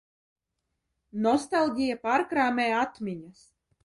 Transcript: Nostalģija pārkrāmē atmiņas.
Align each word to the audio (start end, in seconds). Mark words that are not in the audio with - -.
Nostalģija 1.25 1.97
pārkrāmē 2.05 2.65
atmiņas. 2.79 3.45